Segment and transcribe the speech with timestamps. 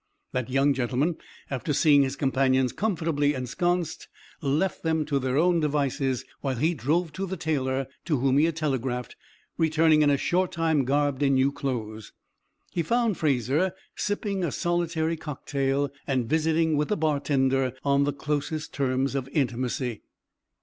[0.31, 1.17] That young gentleman,
[1.51, 4.07] after seeing his companions comfortably ensconced,
[4.41, 8.45] left them to their own devices while he drove to the tailor to whom he
[8.45, 9.15] had telegraphed,
[9.59, 12.13] returning in a short time garbed in new clothes.
[12.71, 18.73] He found Fraser sipping a solitary cocktail and visiting with the bartender on the closest
[18.73, 20.01] terms of intimacy.